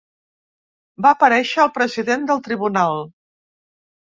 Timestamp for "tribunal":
2.49-3.07